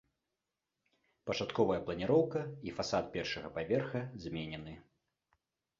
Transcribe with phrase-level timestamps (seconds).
[1.29, 4.73] Пачатковая планіроўка і фасад першага паверха зменены.